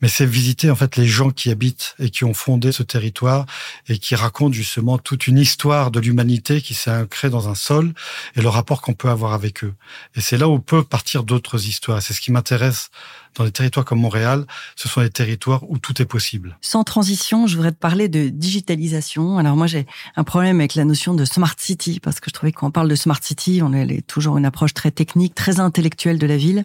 Mais 0.00 0.08
c'est 0.08 0.26
visiter 0.26 0.70
en 0.70 0.74
fait 0.74 0.96
les 0.96 1.06
gens 1.06 1.30
qui 1.30 1.50
habitent 1.50 1.94
et 1.98 2.10
qui 2.10 2.24
ont 2.24 2.34
fondé 2.34 2.72
ce 2.72 2.82
territoire 2.82 3.46
et 3.88 3.98
qui 3.98 4.14
racontent 4.14 4.52
justement 4.52 4.98
toute 4.98 5.26
une 5.26 5.38
histoire 5.38 5.90
de 5.90 6.00
l'humanité 6.00 6.60
qui 6.60 6.74
s'est 6.74 6.90
ancrée 6.90 7.30
dans 7.30 7.48
un 7.48 7.54
sol 7.54 7.92
et 8.34 8.40
le 8.40 8.48
rapport 8.48 8.80
qu'on 8.80 8.94
peut 8.94 9.10
avoir 9.10 9.32
avec 9.32 9.62
eux. 9.64 9.74
Et 10.16 10.20
c'est 10.20 10.38
là 10.38 10.48
où 10.48 10.58
peut 10.58 10.82
partir 10.82 11.24
d'autres 11.24 11.66
histoires. 11.66 12.02
C'est 12.02 12.14
ce 12.14 12.20
qui 12.20 12.32
m'intéresse 12.32 12.90
dans 13.34 13.44
des 13.44 13.52
territoires 13.52 13.84
comme 13.84 14.00
Montréal. 14.00 14.46
Ce 14.76 14.88
sont 14.88 15.00
des 15.02 15.10
territoires 15.10 15.62
où 15.70 15.78
tout 15.78 16.00
est 16.00 16.06
possible. 16.06 16.56
Sans 16.60 16.84
transition, 16.84 17.46
je 17.46 17.56
voudrais 17.56 17.72
te 17.72 17.78
parler 17.78 18.08
de 18.08 18.28
digitalisation. 18.28 19.38
Alors 19.38 19.56
moi, 19.56 19.66
j'ai 19.66 19.86
un 20.16 20.24
problème 20.24 20.60
avec 20.60 20.74
la 20.74 20.84
notion 20.84 21.14
de 21.14 21.24
smart 21.24 21.54
city 21.58 22.00
parce 22.00 22.20
que 22.20 22.30
je 22.30 22.34
trouvais 22.34 22.52
qu'on 22.52 22.70
parle 22.70 22.88
de 22.88 22.94
smart 22.94 23.20
city, 23.22 23.60
on 23.62 23.72
a 23.72 24.00
toujours 24.06 24.38
une 24.38 24.46
approche 24.46 24.74
très 24.74 24.90
technique, 24.90 25.34
très 25.34 25.60
intellectuelle 25.60 26.18
de 26.18 26.26
la 26.26 26.36
ville. 26.36 26.64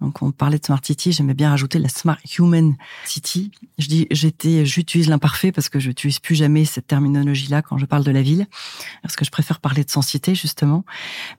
Donc 0.00 0.22
on 0.22 0.32
parlait 0.32 0.58
de 0.58 0.64
Smart 0.64 0.80
City, 0.82 1.12
j'aimais 1.12 1.34
bien 1.34 1.50
rajouter 1.50 1.78
la 1.78 1.88
Smart 1.88 2.18
Human 2.38 2.76
City. 3.04 3.50
Je 3.78 3.86
dis 3.88 4.06
j'étais 4.10 4.64
j'utilise 4.64 5.08
l'imparfait 5.08 5.52
parce 5.52 5.68
que 5.68 5.78
je 5.78 5.88
n'utilise 5.88 6.18
plus 6.18 6.34
jamais 6.34 6.64
cette 6.64 6.86
terminologie-là 6.86 7.62
quand 7.62 7.78
je 7.78 7.86
parle 7.86 8.04
de 8.04 8.10
la 8.10 8.22
ville 8.22 8.46
parce 9.02 9.16
que 9.16 9.24
je 9.24 9.30
préfère 9.30 9.60
parler 9.60 9.84
de 9.84 9.90
cité 9.90 10.34
justement. 10.34 10.84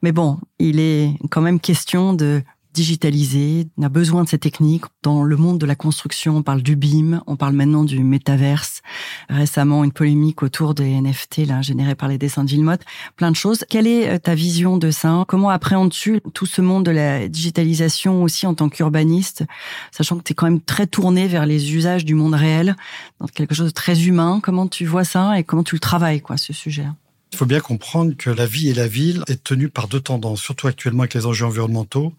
Mais 0.01 0.11
bon, 0.11 0.39
il 0.59 0.79
est 0.79 1.17
quand 1.29 1.41
même 1.41 1.59
question 1.59 2.13
de 2.13 2.43
digitalisé, 2.73 3.67
on 3.77 3.83
a 3.83 3.89
besoin 3.89 4.23
de 4.23 4.29
ces 4.29 4.37
techniques. 4.37 4.85
Dans 5.03 5.23
le 5.23 5.35
monde 5.37 5.59
de 5.59 5.65
la 5.65 5.75
construction, 5.75 6.37
on 6.37 6.43
parle 6.43 6.61
du 6.61 6.75
BIM, 6.75 7.21
on 7.27 7.35
parle 7.35 7.53
maintenant 7.53 7.83
du 7.83 8.03
métaverse. 8.03 8.81
Récemment, 9.29 9.83
une 9.83 9.91
polémique 9.91 10.43
autour 10.43 10.73
des 10.73 10.99
NFT, 10.99 11.47
là, 11.47 11.61
générée 11.61 11.95
par 11.95 12.09
les 12.09 12.17
dessins 12.17 12.43
de 12.43 12.49
Villemotte. 12.49 12.81
Plein 13.15 13.31
de 13.31 13.35
choses. 13.35 13.65
Quelle 13.69 13.87
est 13.87 14.09
euh, 14.09 14.17
ta 14.17 14.35
vision 14.35 14.77
de 14.77 14.91
ça? 14.91 15.25
Comment 15.27 15.49
appréhendes-tu 15.49 16.21
tout 16.33 16.45
ce 16.45 16.61
monde 16.61 16.85
de 16.85 16.91
la 16.91 17.27
digitalisation 17.27 18.23
aussi 18.23 18.47
en 18.47 18.53
tant 18.53 18.69
qu'urbaniste, 18.69 19.43
sachant 19.91 20.17
que 20.17 20.23
tu 20.23 20.31
es 20.31 20.35
quand 20.35 20.45
même 20.47 20.61
très 20.61 20.87
tourné 20.87 21.27
vers 21.27 21.45
les 21.45 21.73
usages 21.73 22.05
du 22.05 22.15
monde 22.15 22.33
réel, 22.33 22.75
dans 23.19 23.27
quelque 23.27 23.55
chose 23.55 23.67
de 23.67 23.71
très 23.71 24.03
humain? 24.03 24.39
Comment 24.41 24.67
tu 24.67 24.85
vois 24.85 25.03
ça 25.03 25.37
et 25.39 25.43
comment 25.43 25.63
tu 25.63 25.75
le 25.75 25.79
travailles, 25.79 26.21
quoi, 26.21 26.37
ce 26.37 26.53
sujet 26.53 26.85
il 27.31 27.37
faut 27.37 27.45
bien 27.45 27.59
comprendre 27.59 28.15
que 28.17 28.29
la 28.29 28.45
vie 28.45 28.69
et 28.69 28.73
la 28.73 28.87
ville 28.87 29.23
est 29.27 29.43
tenue 29.43 29.69
par 29.69 29.87
deux 29.87 30.01
tendances, 30.01 30.41
surtout 30.41 30.67
actuellement 30.67 31.03
avec 31.03 31.13
les 31.13 31.25
enjeux 31.25 31.45
environnementaux. 31.45 32.13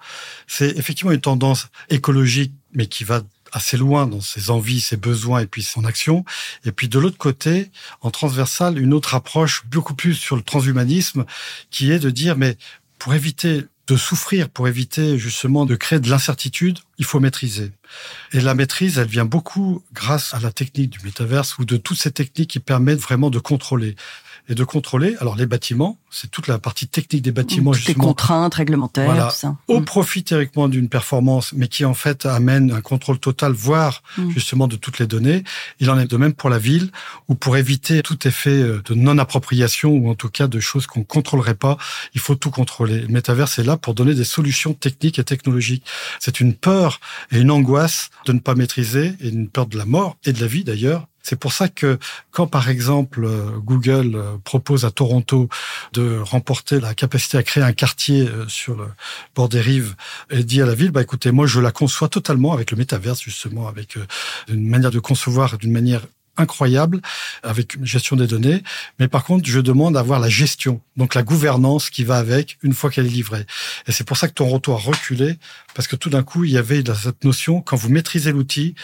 C'est 0.46 0.76
effectivement 0.78 1.12
une 1.12 1.20
tendance 1.20 1.68
écologique, 1.90 2.52
mais 2.72 2.86
qui 2.86 3.04
va 3.04 3.22
assez 3.52 3.76
loin 3.76 4.06
dans 4.06 4.22
ses 4.22 4.50
envies, 4.50 4.80
ses 4.80 4.96
besoins 4.96 5.40
et 5.40 5.46
puis 5.46 5.62
son 5.62 5.84
action. 5.84 6.24
Et 6.64 6.72
puis 6.72 6.88
de 6.88 6.98
l'autre 6.98 7.18
côté, 7.18 7.70
en 8.00 8.10
transversal, 8.10 8.78
une 8.78 8.94
autre 8.94 9.14
approche 9.14 9.64
beaucoup 9.66 9.94
plus 9.94 10.14
sur 10.14 10.36
le 10.36 10.42
transhumanisme, 10.42 11.26
qui 11.70 11.92
est 11.92 11.98
de 11.98 12.10
dire, 12.10 12.36
mais 12.36 12.56
pour 12.98 13.14
éviter 13.14 13.64
de 13.88 13.96
souffrir, 13.96 14.48
pour 14.48 14.68
éviter 14.68 15.18
justement 15.18 15.66
de 15.66 15.74
créer 15.74 15.98
de 15.98 16.08
l'incertitude, 16.08 16.78
il 16.98 17.04
faut 17.04 17.20
maîtriser. 17.20 17.72
Et 18.32 18.40
la 18.40 18.54
maîtrise, 18.54 18.96
elle 18.96 19.08
vient 19.08 19.24
beaucoup 19.24 19.82
grâce 19.92 20.32
à 20.34 20.40
la 20.40 20.52
technique 20.52 20.90
du 20.90 21.00
métaverse 21.04 21.58
ou 21.58 21.64
de 21.64 21.76
toutes 21.76 21.98
ces 21.98 22.12
techniques 22.12 22.50
qui 22.50 22.60
permettent 22.60 23.00
vraiment 23.00 23.28
de 23.28 23.40
contrôler 23.40 23.96
et 24.48 24.54
de 24.54 24.64
contrôler. 24.64 25.16
Alors 25.20 25.36
les 25.36 25.46
bâtiments, 25.46 25.98
c'est 26.10 26.30
toute 26.30 26.46
la 26.46 26.58
partie 26.58 26.88
technique 26.88 27.22
des 27.22 27.32
bâtiments. 27.32 27.72
Toutes 27.72 27.86
les 27.86 27.94
contraintes 27.94 28.54
réglementaires, 28.54 29.28
tout 29.28 29.34
ça. 29.34 29.56
Au 29.68 29.80
mm. 29.80 29.84
profit 29.84 30.24
théoriquement 30.24 30.68
d'une 30.68 30.88
performance, 30.88 31.52
mais 31.52 31.68
qui 31.68 31.84
en 31.84 31.94
fait 31.94 32.26
amène 32.26 32.72
un 32.72 32.80
contrôle 32.80 33.18
total, 33.18 33.52
voire 33.52 34.02
mm. 34.18 34.30
justement 34.30 34.68
de 34.68 34.76
toutes 34.76 34.98
les 34.98 35.06
données. 35.06 35.44
Il 35.80 35.90
en 35.90 35.98
est 35.98 36.10
de 36.10 36.16
même 36.16 36.32
pour 36.32 36.50
la 36.50 36.58
ville, 36.58 36.90
ou 37.28 37.34
pour 37.34 37.56
éviter 37.56 38.02
tout 38.02 38.26
effet 38.26 38.50
euh, 38.50 38.82
de 38.84 38.94
non-appropriation, 38.94 39.90
ou 39.92 40.10
en 40.10 40.14
tout 40.14 40.28
cas 40.28 40.48
de 40.48 40.60
choses 40.60 40.86
qu'on 40.86 41.04
contrôlerait 41.04 41.54
pas, 41.54 41.78
il 42.14 42.20
faut 42.20 42.34
tout 42.34 42.50
contrôler. 42.50 43.00
Le 43.00 43.08
métaverse 43.08 43.58
est 43.58 43.64
là 43.64 43.76
pour 43.76 43.94
donner 43.94 44.14
des 44.14 44.24
solutions 44.24 44.74
techniques 44.74 45.18
et 45.18 45.24
technologiques. 45.24 45.84
C'est 46.18 46.40
une 46.40 46.54
peur 46.54 47.00
et 47.30 47.38
une 47.38 47.50
angoisse 47.50 48.10
de 48.26 48.32
ne 48.32 48.40
pas 48.40 48.54
maîtriser, 48.54 49.14
et 49.20 49.28
une 49.28 49.48
peur 49.48 49.66
de 49.66 49.78
la 49.78 49.84
mort, 49.84 50.16
et 50.24 50.32
de 50.32 50.40
la 50.40 50.46
vie 50.46 50.64
d'ailleurs, 50.64 51.06
c'est 51.22 51.36
pour 51.36 51.52
ça 51.52 51.68
que 51.68 51.98
quand, 52.30 52.46
par 52.46 52.68
exemple, 52.68 53.24
euh, 53.24 53.58
Google 53.58 54.16
euh, 54.16 54.36
propose 54.44 54.84
à 54.84 54.90
Toronto 54.90 55.48
de 55.92 56.18
remporter 56.18 56.80
la 56.80 56.94
capacité 56.94 57.38
à 57.38 57.42
créer 57.42 57.62
un 57.62 57.72
quartier 57.72 58.28
euh, 58.28 58.48
sur 58.48 58.76
le 58.76 58.86
bord 59.34 59.48
des 59.48 59.60
rives 59.60 59.94
et 60.30 60.44
dit 60.44 60.60
à 60.60 60.66
la 60.66 60.74
ville, 60.74 60.90
bah 60.90 61.02
écoutez, 61.02 61.30
moi 61.30 61.46
je 61.46 61.60
la 61.60 61.70
conçois 61.70 62.08
totalement 62.08 62.52
avec 62.52 62.70
le 62.70 62.76
métaverse 62.76 63.20
justement, 63.20 63.68
avec 63.68 63.96
une 64.48 64.68
manière 64.68 64.90
de 64.90 64.98
concevoir 64.98 65.58
d'une 65.58 65.72
manière 65.72 66.02
incroyable 66.36 67.00
avec 67.42 67.74
une 67.74 67.86
gestion 67.86 68.16
des 68.16 68.26
données. 68.26 68.62
Mais 68.98 69.08
par 69.08 69.24
contre, 69.24 69.48
je 69.48 69.60
demande 69.60 69.94
d'avoir 69.94 70.20
la 70.20 70.28
gestion, 70.28 70.80
donc 70.96 71.14
la 71.14 71.22
gouvernance 71.22 71.90
qui 71.90 72.04
va 72.04 72.16
avec 72.16 72.58
une 72.62 72.72
fois 72.72 72.90
qu'elle 72.90 73.06
est 73.06 73.10
livrée. 73.10 73.46
Et 73.86 73.92
c'est 73.92 74.04
pour 74.04 74.16
ça 74.16 74.28
que 74.28 74.34
Toronto 74.34 74.72
a 74.72 74.78
reculé, 74.78 75.38
parce 75.74 75.88
que 75.88 75.96
tout 75.96 76.10
d'un 76.10 76.22
coup, 76.22 76.44
il 76.44 76.52
y 76.52 76.58
avait 76.58 76.82
cette 76.94 77.24
notion, 77.24 77.60
quand 77.60 77.76
vous 77.76 77.90
maîtrisez 77.90 78.32
l'outil, 78.32 78.74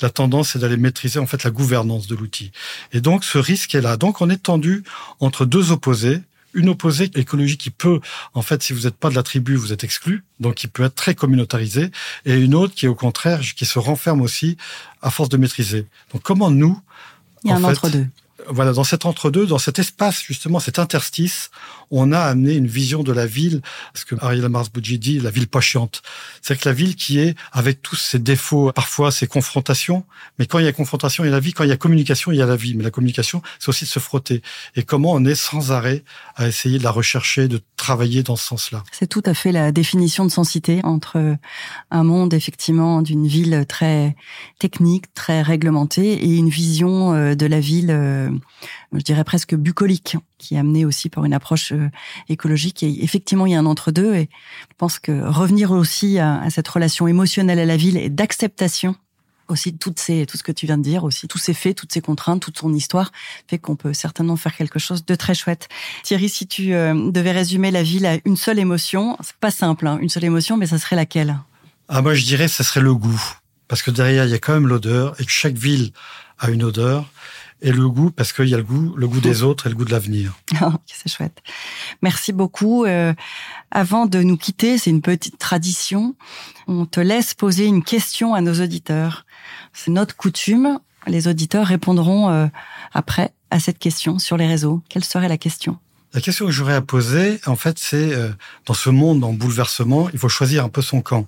la 0.00 0.10
tendance 0.10 0.54
est 0.54 0.58
d'aller 0.58 0.76
maîtriser 0.76 1.18
en 1.18 1.26
fait 1.26 1.44
la 1.44 1.50
gouvernance 1.50 2.06
de 2.06 2.14
l'outil. 2.14 2.52
Et 2.92 3.00
donc, 3.00 3.24
ce 3.24 3.38
risque 3.38 3.74
est 3.74 3.80
là. 3.80 3.96
Donc, 3.96 4.20
on 4.20 4.30
est 4.30 4.42
tendu 4.42 4.84
entre 5.20 5.44
deux 5.44 5.72
opposés 5.72 6.20
une 6.54 6.68
opposée 6.68 7.10
écologique 7.14 7.60
qui 7.60 7.70
peut, 7.70 8.00
en 8.34 8.42
fait, 8.42 8.62
si 8.62 8.72
vous 8.72 8.82
n'êtes 8.82 8.96
pas 8.96 9.10
de 9.10 9.14
la 9.14 9.22
tribu, 9.22 9.54
vous 9.54 9.72
êtes 9.72 9.84
exclu, 9.84 10.24
donc 10.40 10.54
qui 10.54 10.68
peut 10.68 10.84
être 10.84 10.94
très 10.94 11.14
communautarisée, 11.14 11.90
et 12.24 12.34
une 12.34 12.54
autre 12.54 12.74
qui, 12.74 12.86
au 12.86 12.94
contraire, 12.94 13.40
qui 13.40 13.66
se 13.66 13.78
renferme 13.78 14.20
aussi 14.20 14.56
à 15.02 15.10
force 15.10 15.28
de 15.28 15.36
maîtriser. 15.36 15.86
Donc 16.12 16.22
comment 16.22 16.50
nous... 16.50 16.80
Il 17.44 17.50
y 17.50 17.52
a 17.52 17.56
un 17.56 17.64
entre-deux 17.64 18.06
voilà, 18.50 18.72
dans 18.72 18.84
cet 18.84 19.06
entre-deux, 19.06 19.46
dans 19.46 19.58
cet 19.58 19.78
espace, 19.78 20.22
justement, 20.22 20.60
cet 20.60 20.78
interstice, 20.78 21.50
on 21.90 22.12
a 22.12 22.20
amené 22.20 22.54
une 22.54 22.66
vision 22.66 23.02
de 23.02 23.12
la 23.12 23.26
ville, 23.26 23.62
ce 23.94 24.04
que 24.04 24.14
Ariel 24.20 24.48
Mars-Boudji 24.48 24.98
dit, 24.98 25.20
la 25.20 25.30
ville 25.30 25.48
pas 25.48 25.60
chiante. 25.60 26.02
C'est 26.42 26.58
que 26.58 26.68
la 26.68 26.74
ville 26.74 26.96
qui 26.96 27.18
est, 27.18 27.34
avec 27.52 27.82
tous 27.82 27.96
ses 27.96 28.18
défauts, 28.18 28.72
parfois 28.72 29.10
ses 29.10 29.26
confrontations, 29.26 30.04
mais 30.38 30.46
quand 30.46 30.58
il 30.58 30.64
y 30.64 30.68
a 30.68 30.72
confrontation, 30.72 31.24
il 31.24 31.28
y 31.28 31.30
a 31.30 31.32
la 31.32 31.40
vie, 31.40 31.52
quand 31.52 31.64
il 31.64 31.70
y 31.70 31.72
a 31.72 31.76
communication, 31.76 32.32
il 32.32 32.38
y 32.38 32.42
a 32.42 32.46
la 32.46 32.56
vie. 32.56 32.74
Mais 32.74 32.84
la 32.84 32.90
communication, 32.90 33.42
c'est 33.58 33.68
aussi 33.68 33.84
de 33.84 33.90
se 33.90 33.98
frotter. 33.98 34.42
Et 34.76 34.82
comment 34.82 35.12
on 35.12 35.24
est 35.24 35.34
sans 35.34 35.72
arrêt 35.72 36.04
à 36.36 36.46
essayer 36.46 36.78
de 36.78 36.84
la 36.84 36.90
rechercher, 36.90 37.48
de 37.48 37.60
travailler 37.76 38.22
dans 38.22 38.36
ce 38.36 38.44
sens-là. 38.44 38.84
C'est 38.92 39.06
tout 39.06 39.22
à 39.24 39.34
fait 39.34 39.52
la 39.52 39.72
définition 39.72 40.24
de 40.24 40.30
sensité 40.30 40.80
entre 40.84 41.36
un 41.90 42.04
monde, 42.04 42.34
effectivement, 42.34 43.02
d'une 43.02 43.26
ville 43.26 43.64
très 43.68 44.14
technique, 44.58 45.12
très 45.14 45.42
réglementée, 45.42 46.12
et 46.12 46.36
une 46.36 46.48
vision 46.48 47.14
euh, 47.14 47.34
de 47.34 47.46
la 47.46 47.60
ville 47.60 47.90
euh, 47.90 48.30
je 48.92 49.02
dirais 49.02 49.24
presque 49.24 49.54
bucolique, 49.54 50.16
qui 50.38 50.54
est 50.54 50.58
amené 50.58 50.84
aussi 50.84 51.08
par 51.08 51.24
une 51.24 51.34
approche 51.34 51.72
euh, 51.72 51.90
écologique. 52.28 52.82
Et 52.82 53.04
effectivement, 53.04 53.46
il 53.46 53.52
y 53.52 53.54
a 53.54 53.58
un 53.58 53.66
entre-deux. 53.66 54.14
Et 54.14 54.28
je 54.68 54.74
pense 54.76 54.98
que 54.98 55.26
revenir 55.26 55.70
aussi 55.70 56.18
à, 56.18 56.48
cette 56.50 56.68
relation 56.68 57.06
émotionnelle 57.08 57.58
à 57.58 57.66
la 57.66 57.76
ville 57.76 57.96
et 57.96 58.08
d'acceptation 58.08 58.96
aussi 59.48 59.72
de 59.72 59.78
toutes 59.78 59.98
ces, 59.98 60.26
tout 60.26 60.36
ce 60.36 60.42
que 60.42 60.52
tu 60.52 60.66
viens 60.66 60.76
de 60.76 60.82
dire, 60.82 61.04
aussi 61.04 61.26
tous 61.26 61.38
ces 61.38 61.54
faits, 61.54 61.76
toutes 61.76 61.92
ces 61.92 62.02
contraintes, 62.02 62.42
toute 62.42 62.58
son 62.58 62.72
histoire, 62.74 63.12
fait 63.48 63.58
qu'on 63.58 63.76
peut 63.76 63.94
certainement 63.94 64.36
faire 64.36 64.54
quelque 64.54 64.78
chose 64.78 65.06
de 65.06 65.14
très 65.14 65.34
chouette. 65.34 65.68
Thierry, 66.02 66.28
si 66.28 66.46
tu 66.46 66.74
euh, 66.74 67.10
devais 67.10 67.32
résumer 67.32 67.70
la 67.70 67.82
ville 67.82 68.04
à 68.04 68.18
une 68.26 68.36
seule 68.36 68.58
émotion, 68.58 69.16
c'est 69.22 69.36
pas 69.36 69.50
simple, 69.50 69.86
hein, 69.86 69.98
une 70.02 70.10
seule 70.10 70.24
émotion, 70.24 70.58
mais 70.58 70.66
ça 70.66 70.76
serait 70.76 70.96
laquelle? 70.96 71.38
Ah 71.88 72.02
moi 72.02 72.14
je 72.14 72.24
dirais 72.24 72.48
ça 72.48 72.64
serait 72.64 72.82
le 72.82 72.94
goût, 72.94 73.20
parce 73.66 73.80
que 73.80 73.90
derrière 73.90 74.26
il 74.26 74.30
y 74.30 74.34
a 74.34 74.38
quand 74.38 74.52
même 74.52 74.68
l'odeur 74.68 75.18
et 75.18 75.24
que 75.24 75.30
chaque 75.30 75.56
ville 75.56 75.92
a 76.38 76.50
une 76.50 76.62
odeur 76.62 77.10
et 77.60 77.72
le 77.72 77.88
goût 77.88 78.10
parce 78.10 78.32
qu'il 78.32 78.48
y 78.48 78.54
a 78.54 78.56
le 78.56 78.62
goût, 78.62 78.94
le 78.96 79.08
goût 79.08 79.20
des 79.20 79.42
autres 79.42 79.66
et 79.66 79.70
le 79.70 79.74
goût 79.74 79.84
de 79.84 79.90
l'avenir. 79.90 80.34
Oh, 80.60 80.72
c'est 80.86 81.08
chouette. 81.08 81.40
Merci 82.02 82.32
beaucoup. 82.32 82.84
Euh, 82.84 83.14
avant 83.70 84.06
de 84.06 84.22
nous 84.22 84.36
quitter, 84.36 84.76
c'est 84.76 84.90
une 84.90 85.02
petite 85.02 85.38
tradition. 85.38 86.16
On 86.66 86.84
te 86.84 86.98
laisse 87.00 87.34
poser 87.34 87.66
une 87.66 87.84
question 87.84 88.34
à 88.34 88.40
nos 88.40 88.60
auditeurs. 88.60 89.24
C'est 89.72 89.92
notre 89.92 90.16
coutume. 90.16 90.80
Les 91.06 91.28
auditeurs 91.28 91.66
répondront 91.66 92.28
euh, 92.28 92.46
après 92.92 93.32
à 93.50 93.60
cette 93.60 93.78
question 93.78 94.18
sur 94.18 94.36
les 94.36 94.46
réseaux. 94.46 94.82
Quelle 94.88 95.04
serait 95.04 95.28
la 95.28 95.38
question? 95.38 95.78
La 96.14 96.20
question 96.20 96.46
que 96.46 96.52
j'aurais 96.52 96.74
à 96.74 96.80
poser, 96.80 97.40
en 97.46 97.56
fait, 97.56 97.78
c'est 97.78 98.12
euh, 98.12 98.30
dans 98.66 98.74
ce 98.74 98.90
monde 98.90 99.22
en 99.24 99.32
bouleversement, 99.32 100.08
il 100.12 100.18
faut 100.18 100.28
choisir 100.28 100.64
un 100.64 100.68
peu 100.68 100.82
son 100.82 101.02
camp. 101.02 101.26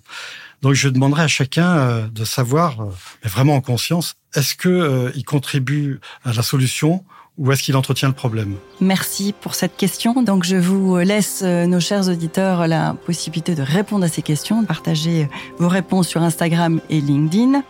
Donc 0.62 0.74
je 0.74 0.88
demanderai 0.88 1.22
à 1.22 1.28
chacun 1.28 1.76
euh, 1.76 2.06
de 2.08 2.24
savoir, 2.24 2.80
euh, 2.80 2.86
mais 3.24 3.30
vraiment 3.30 3.54
en 3.54 3.60
conscience, 3.60 4.16
est-ce 4.34 4.54
que 4.54 4.68
euh, 4.68 5.10
il 5.14 5.24
contribue 5.24 6.00
à 6.24 6.32
la 6.32 6.42
solution 6.42 7.04
ou 7.38 7.50
est-ce 7.52 7.62
qu'il 7.62 7.76
entretient 7.76 8.08
le 8.08 8.14
problème? 8.14 8.56
Merci 8.80 9.34
pour 9.40 9.54
cette 9.54 9.76
question. 9.76 10.22
Donc 10.22 10.44
je 10.44 10.56
vous 10.56 10.98
laisse, 10.98 11.42
nos 11.42 11.80
chers 11.80 12.08
auditeurs, 12.08 12.68
la 12.68 12.94
possibilité 13.06 13.54
de 13.54 13.62
répondre 13.62 14.04
à 14.04 14.08
ces 14.08 14.20
questions, 14.20 14.60
de 14.60 14.66
partager 14.66 15.26
vos 15.58 15.68
réponses 15.68 16.08
sur 16.08 16.22
Instagram 16.22 16.82
et 16.90 17.00
LinkedIn. 17.00 17.62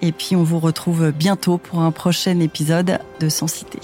Et 0.00 0.12
puis 0.12 0.34
on 0.34 0.44
vous 0.44 0.60
retrouve 0.60 1.10
bientôt 1.10 1.58
pour 1.58 1.80
un 1.80 1.90
prochain 1.90 2.40
épisode 2.40 3.00
de 3.20 3.28
Sans 3.28 3.48
Cité. 3.48 3.80